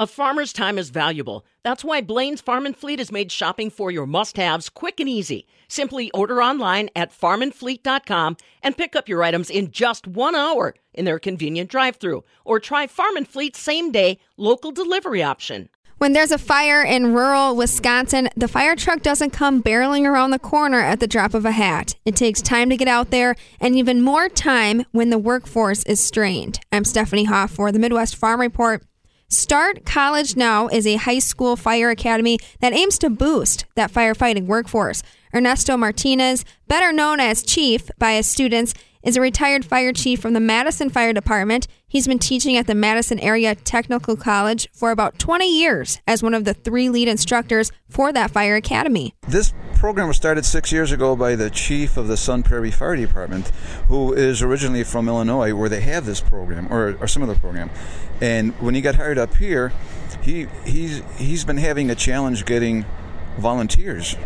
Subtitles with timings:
[0.00, 1.44] A farmer's time is valuable.
[1.64, 5.08] That's why Blaine's Farm and Fleet has made shopping for your must haves quick and
[5.08, 5.44] easy.
[5.66, 11.04] Simply order online at farmandfleet.com and pick up your items in just one hour in
[11.04, 12.22] their convenient drive through.
[12.44, 15.68] Or try Farm and Fleet's same day local delivery option.
[15.96, 20.38] When there's a fire in rural Wisconsin, the fire truck doesn't come barreling around the
[20.38, 21.96] corner at the drop of a hat.
[22.04, 25.98] It takes time to get out there and even more time when the workforce is
[25.98, 26.60] strained.
[26.70, 28.84] I'm Stephanie Hoff for the Midwest Farm Report.
[29.30, 34.46] Start College Now is a high school fire academy that aims to boost that firefighting
[34.46, 35.02] workforce.
[35.34, 40.32] Ernesto Martinez, better known as Chief by his students, is a retired fire chief from
[40.32, 41.66] the Madison Fire Department.
[41.86, 46.34] He's been teaching at the Madison Area Technical College for about 20 years as one
[46.34, 49.14] of the three lead instructors for that fire academy.
[49.26, 52.96] This program was started six years ago by the chief of the Sun Prairie Fire
[52.96, 53.48] Department,
[53.88, 57.70] who is originally from Illinois, where they have this program or, or similar program.
[58.20, 59.72] And when he got hired up here,
[60.22, 62.84] he he's he's been having a challenge getting
[63.38, 64.16] volunteers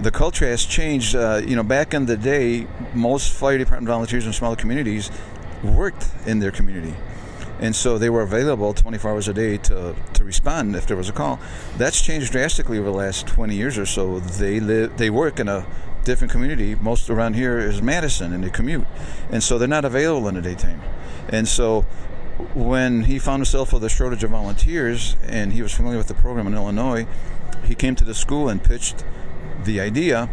[0.00, 1.14] the culture has changed.
[1.14, 5.10] Uh, you know, back in the day, most fire department volunteers in smaller communities
[5.62, 6.94] worked in their community.
[7.58, 11.08] And so they were available 24 hours a day to, to respond if there was
[11.08, 11.40] a call.
[11.78, 14.20] That's changed drastically over the last 20 years or so.
[14.20, 15.66] They live, they work in a
[16.04, 16.74] different community.
[16.74, 18.86] Most around here is Madison, and they commute,
[19.30, 20.80] and so they're not available in the daytime.
[21.28, 21.82] And so
[22.54, 26.14] when he found himself with a shortage of volunteers, and he was familiar with the
[26.14, 27.06] program in Illinois,
[27.64, 29.04] he came to the school and pitched
[29.66, 30.28] the idea.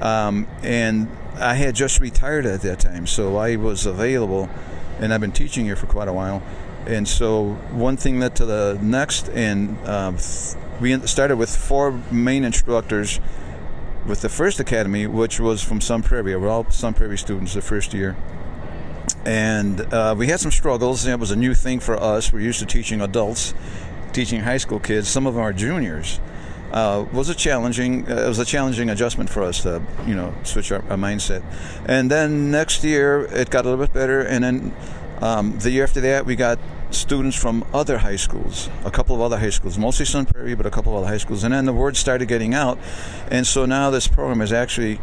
[0.00, 4.50] Um, and I had just retired at that time, so I was available,
[4.98, 6.42] and I've been teaching here for quite a while.
[6.86, 10.12] And so one thing led to the next, and uh,
[10.80, 13.20] we started with four main instructors
[14.04, 16.34] with the first academy, which was from Sun Prairie.
[16.34, 18.16] We're all Sun Prairie students the first year.
[19.24, 21.06] And uh, we had some struggles.
[21.06, 22.32] It was a new thing for us.
[22.32, 23.54] We're used to teaching adults,
[24.12, 25.08] teaching high school kids.
[25.08, 26.18] Some of them are juniors
[26.72, 30.34] uh, was a challenging uh, it was a challenging adjustment for us to you know
[30.42, 31.42] switch our, our, mindset.
[31.86, 34.20] And then next year it got a little bit better.
[34.20, 34.74] And then
[35.20, 36.58] um, the year after that we got
[36.90, 40.66] students from other high schools a couple of other high schools mostly sun prairie but
[40.66, 41.44] a couple of other high schools.
[41.44, 42.78] And then the word started getting out.
[43.30, 44.98] And so now this program is actually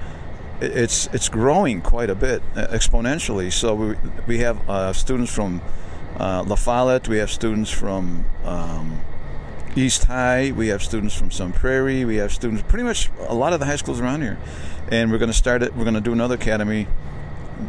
[0.61, 3.53] it's it's growing quite a bit uh, exponentially.
[3.53, 3.95] So we,
[4.27, 5.61] we have uh, students from
[6.17, 8.99] uh, La Follette, we have students from um,
[9.79, 10.51] East High.
[10.51, 12.03] We have students from Sun Prairie.
[12.03, 14.37] We have students pretty much a lot of the high schools around here,
[14.91, 15.73] and we're going to start it.
[15.73, 16.85] We're going to do another academy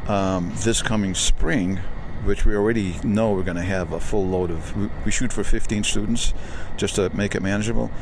[0.08, 1.76] um, this coming spring,
[2.24, 4.76] which we already know we're going to have a full load of.
[4.76, 6.34] We, we shoot for 15 students
[6.76, 7.92] just to make it manageable,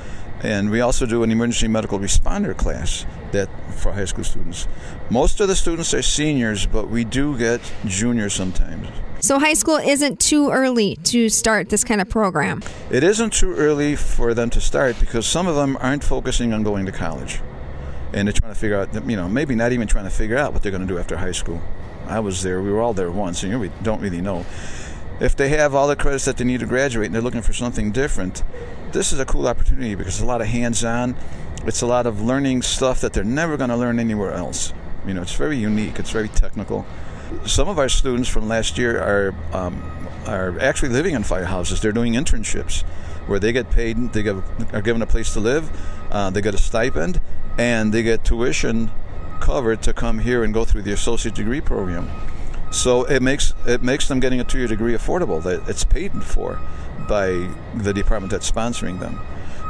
[0.42, 4.68] and we also do an emergency medical responder class that for high school students.
[5.10, 8.88] Most of the students are seniors, but we do get juniors sometimes.
[9.20, 12.62] So, high school isn't too early to start this kind of program?
[12.90, 16.62] It isn't too early for them to start because some of them aren't focusing on
[16.62, 17.40] going to college.
[18.12, 20.52] And they're trying to figure out, you know, maybe not even trying to figure out
[20.52, 21.60] what they're going to do after high school.
[22.06, 24.46] I was there, we were all there once, and you don't really know.
[25.20, 27.52] If they have all the credits that they need to graduate and they're looking for
[27.52, 28.42] something different,
[28.92, 31.16] this is a cool opportunity because it's a lot of hands on.
[31.66, 34.72] It's a lot of learning stuff that they're never going to learn anywhere else.
[35.06, 36.86] You know, it's very unique, it's very technical.
[37.44, 39.82] Some of our students from last year are um,
[40.26, 41.80] are actually living in firehouses.
[41.80, 42.82] They're doing internships
[43.26, 44.36] where they get paid, they get,
[44.72, 45.70] are given a place to live,
[46.10, 47.20] uh, they get a stipend,
[47.58, 48.90] and they get tuition
[49.40, 52.10] covered to come here and go through the associate degree program.
[52.70, 55.42] So it makes it makes them getting a two-year degree affordable.
[55.42, 56.60] That it's paid for
[57.08, 59.18] by the department that's sponsoring them.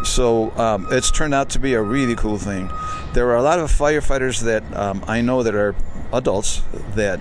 [0.04, 2.70] So um, it's turned out to be a really cool thing.
[3.14, 5.74] There are a lot of firefighters that um, I know that are
[6.12, 6.62] adults
[6.94, 7.20] that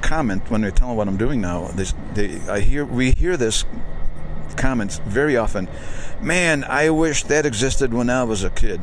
[0.00, 1.68] comment when they tell them what I'm doing now.
[1.68, 3.64] They, they, I hear we hear this
[4.56, 5.68] comment very often.
[6.20, 8.80] Man, I wish that existed when I was a kid,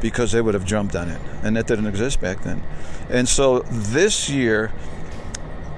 [0.00, 2.62] because they would have jumped on it, and that didn't exist back then.
[3.08, 4.70] And so this year.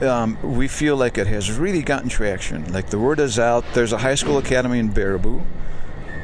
[0.03, 2.73] Um, we feel like it has really gotten traction.
[2.73, 3.65] Like the word is out.
[3.73, 5.45] There's a high school academy in Baraboo.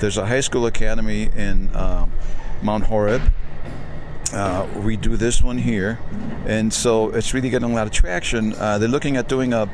[0.01, 2.13] There's a high school academy in um,
[2.61, 3.23] Mount Horeb.
[4.33, 5.99] Uh, we do this one here,
[6.45, 8.53] and so it's really getting a lot of traction.
[8.55, 9.69] Uh, they're looking at doing a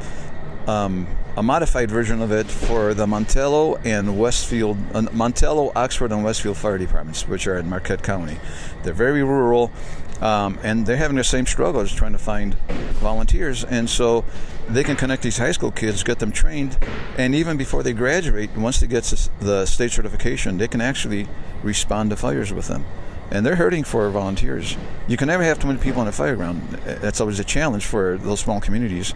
[0.66, 6.22] um, a modified version of it for the Montello and Westfield, uh, Montello, Oxford, and
[6.22, 8.38] Westfield fire departments, which are in Marquette County.
[8.82, 9.72] They're very rural,
[10.20, 12.54] um, and they're having the same struggles trying to find
[13.00, 13.64] volunteers.
[13.64, 14.24] And so
[14.68, 16.78] they can connect these high school kids, get them trained,
[17.18, 19.02] and even before they graduate, once they get
[19.40, 21.26] the state certification, they can actually
[21.62, 22.84] respond to fires with them
[23.30, 24.76] and they're hurting for volunteers.
[25.08, 26.60] You can never have too many people on a fireground.
[27.00, 29.14] That's always a challenge for those small communities,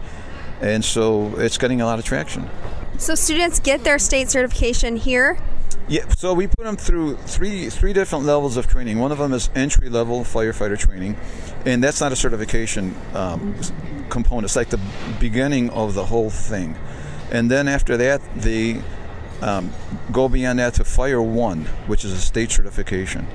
[0.61, 2.49] and so it's getting a lot of traction.
[2.97, 5.39] So students get their state certification here.
[5.87, 8.99] Yeah, so we put them through three three different levels of training.
[8.99, 11.17] One of them is entry level firefighter training,
[11.65, 13.55] and that's not a certification um,
[14.09, 14.45] component.
[14.45, 14.79] It's like the
[15.19, 16.75] beginning of the whole thing,
[17.31, 18.83] and then after that, they
[19.41, 19.73] um,
[20.11, 23.25] go beyond that to Fire One, which is a state certification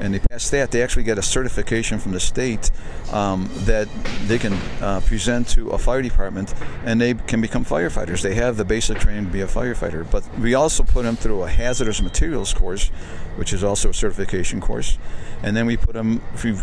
[0.00, 2.70] and they pass that, they actually get a certification from the state
[3.12, 3.88] um, that
[4.26, 6.54] they can uh, present to a fire department,
[6.84, 8.22] and they can become firefighters.
[8.22, 10.08] They have the basic training to be a firefighter.
[10.10, 12.88] But we also put them through a hazardous materials course,
[13.36, 14.98] which is also a certification course,
[15.42, 16.22] and then we put them.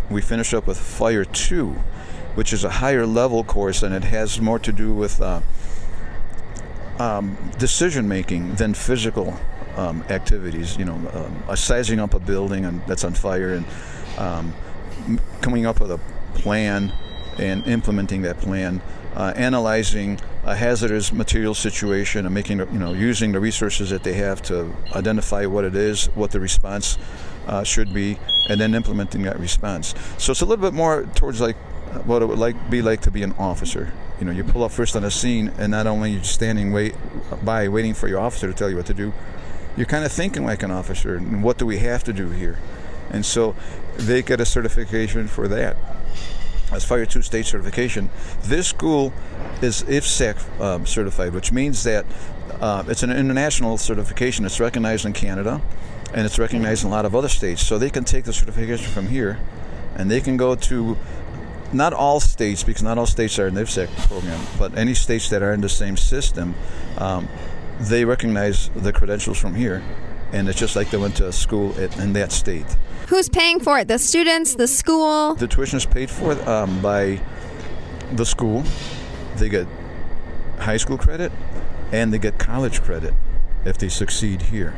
[0.09, 1.71] We, finish up with Fire Two,
[2.35, 5.41] which is a higher level course, and it has more to do with uh,
[6.99, 9.37] um, decision making than physical
[9.75, 10.77] um, activities.
[10.77, 10.95] You know,
[11.47, 13.65] um, sizing up a building and that's on fire, and
[14.17, 14.53] um,
[15.41, 15.99] coming up with a
[16.35, 16.91] plan
[17.37, 18.81] and implementing that plan,
[19.15, 24.13] uh, analyzing a hazardous material situation, and making you know using the resources that they
[24.13, 26.97] have to identify what it is, what the response
[27.47, 28.17] uh, should be,
[28.49, 29.93] and then implementing that response.
[30.17, 31.57] So it's a little bit more towards like
[32.05, 33.91] what it would like be like to be an officer.
[34.19, 36.71] You know, you pull up first on a scene, and not only are you standing
[36.71, 36.95] wait
[37.43, 39.13] by waiting for your officer to tell you what to do,
[39.77, 41.15] you're kind of thinking like an officer.
[41.15, 42.59] And what do we have to do here?
[43.09, 43.55] And so
[43.95, 45.77] they get a certification for that.
[46.71, 48.09] As Fire 2 state certification.
[48.43, 49.13] This school
[49.61, 52.05] is IFSAC um, certified, which means that
[52.59, 54.45] uh, it's an international certification.
[54.45, 55.61] It's recognized in Canada
[56.13, 57.61] and it's recognized in a lot of other states.
[57.61, 59.39] So they can take the certification from here
[59.95, 60.97] and they can go to
[61.73, 65.29] not all states, because not all states are in the IFSAC program, but any states
[65.29, 66.55] that are in the same system.
[66.97, 67.27] Um,
[67.79, 69.83] they recognize the credentials from here,
[70.31, 72.65] and it's just like they went to school at, in that state.
[73.07, 73.87] Who's paying for it?
[73.87, 75.35] The students, the school?
[75.35, 77.21] The tuition is paid for um, by
[78.13, 78.63] the school.
[79.37, 79.67] They get
[80.59, 81.31] high school credit,
[81.91, 83.13] and they get college credit
[83.65, 84.77] if they succeed here.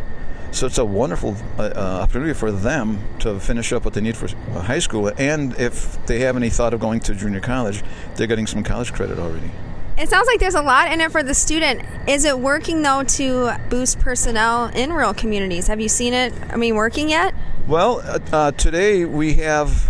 [0.51, 4.17] So it's a wonderful uh, uh opportunity for them to finish up what they need
[4.17, 4.27] for
[4.59, 7.83] high school, and if they have any thought of going to junior college,
[8.15, 9.51] they're getting some college credit already.
[9.97, 11.81] It sounds like there's a lot in it for the student.
[12.07, 15.65] Is it working though to boost personnel in rural communities?
[15.67, 16.35] Have you seen it?
[16.51, 17.33] I mean, working yet?
[17.67, 19.89] Well, uh, uh, today we have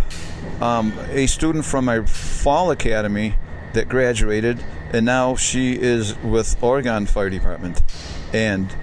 [0.62, 3.34] um, a student from my fall academy
[3.74, 4.64] that graduated,
[4.94, 7.82] and now she is with Oregon Fire Department,
[8.32, 8.74] and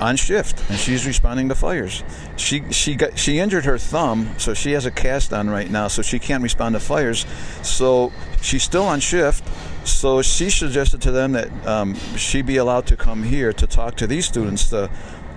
[0.00, 2.04] on shift, and she's responding to fires.
[2.36, 5.88] She she got she injured her thumb, so she has a cast on right now,
[5.88, 7.26] so she can't respond to fires.
[7.62, 9.42] So she's still on shift
[9.84, 13.96] so she suggested to them that um, she be allowed to come here to talk
[13.96, 14.90] to these students to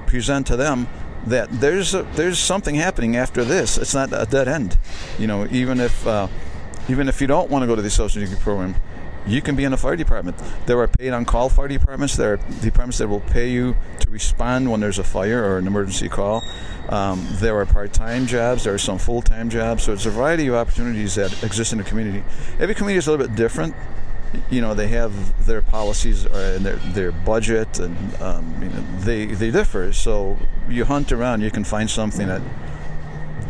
[0.07, 0.87] present to them
[1.27, 3.77] that there's a, there's something happening after this.
[3.77, 4.77] It's not a dead end.
[5.17, 6.27] You know, even if uh,
[6.89, 8.75] even if you don't want to go to the social security program,
[9.25, 10.37] you can be in a fire department.
[10.65, 12.17] There are paid on call fire departments.
[12.17, 15.67] There are departments that will pay you to respond when there's a fire or an
[15.67, 16.43] emergency call.
[16.89, 19.83] Um, there are part time jobs, there are some full time jobs.
[19.83, 22.23] So it's a variety of opportunities that exist in the community.
[22.59, 23.75] Every community is a little bit different
[24.49, 29.25] you know they have their policies and their their budget and um, you know, they
[29.25, 29.93] they differ.
[29.93, 30.37] So
[30.69, 32.41] you hunt around, you can find something that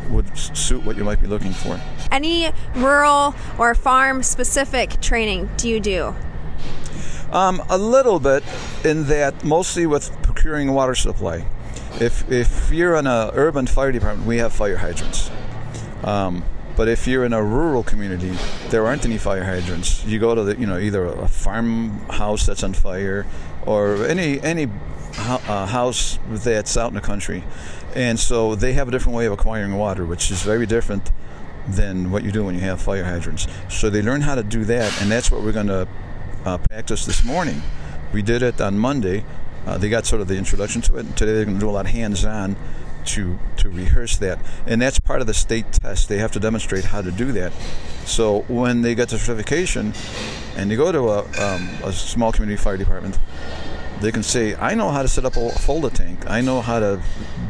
[0.09, 1.80] would suit what you might be looking for.
[2.12, 6.15] Any rural or farm specific training do you do?
[7.31, 8.44] Um, a little bit,
[8.83, 11.45] in that mostly with procuring water supply.
[12.00, 15.31] If if you're in a urban fire department, we have fire hydrants.
[16.03, 16.43] Um,
[16.75, 18.36] but if you're in a rural community,
[18.70, 20.03] there aren't any fire hydrants.
[20.06, 23.25] You go to the, you know, either a farmhouse that's on fire,
[23.65, 24.68] or any any
[25.18, 27.44] uh, house that's out in the country,
[27.96, 31.12] and so they have a different way of acquiring water, which is very different
[31.68, 33.48] than what you do when you have fire hydrants.
[33.70, 35.88] So they learn how to do that, and that's what we're going to
[36.46, 37.62] uh, practice this morning.
[38.12, 39.24] We did it on Monday.
[39.65, 41.15] Uh, they got sort of the introduction to it.
[41.15, 42.58] Today they're going to do a lot hands-on
[43.07, 46.10] to to rehearse that, and that's part of the state test.
[46.10, 47.53] They have to demonstrate how to do that.
[48.05, 49.93] So when they get the certification,
[50.55, 53.17] and they go to a, um, a small community fire department,
[54.01, 56.29] they can say, "I know how to set up a Fulda tank.
[56.29, 57.01] I know how to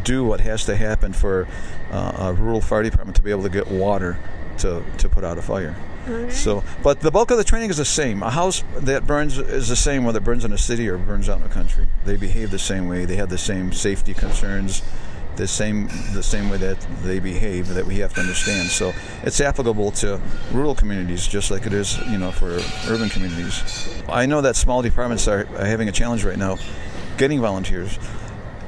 [0.03, 1.47] do what has to happen for
[1.91, 4.17] uh, a rural fire department to be able to get water
[4.59, 5.75] to to put out a fire."
[6.31, 8.21] So, but the bulk of the training is the same.
[8.23, 11.29] A house that burns is the same whether it burns in a city or burns
[11.29, 11.87] out in the country.
[12.03, 13.05] They behave the same way.
[13.05, 14.81] They have the same safety concerns
[15.35, 18.69] the same the same way that they behave that we have to understand.
[18.69, 20.21] So it's applicable to
[20.51, 24.03] rural communities just like it is, you know, for urban communities.
[24.09, 26.57] I know that small departments are, having a challenge right now
[27.17, 27.97] getting volunteers.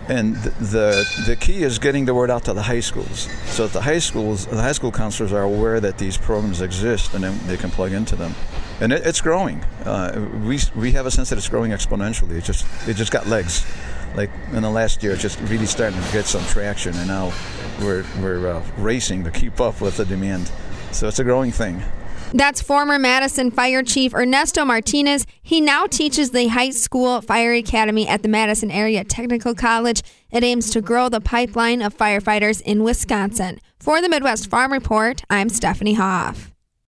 [0.07, 3.63] And the, the, the key is getting the word out to the high schools, so
[3.63, 7.23] that the high schools, the high school counselors are aware that these programs exist, and
[7.23, 8.35] then they can plug into them.
[8.79, 9.63] and it, it's growing.
[9.83, 12.37] Uh, we we have a sense that it's growing exponentially.
[12.37, 13.65] It just it just got legs.
[14.15, 17.33] Like in the last year, just really starting to get some traction, and now
[17.81, 20.51] we're we're uh, racing to keep up with the demand.
[20.91, 21.83] So it's a growing thing.
[22.33, 25.25] That's former Madison Fire Chief Ernesto Martinez.
[25.41, 30.01] He now teaches the high school fire academy at the Madison Area Technical College.
[30.31, 33.59] It aims to grow the pipeline of firefighters in Wisconsin.
[33.79, 36.54] For the Midwest Farm Report, I'm Stephanie Hoff.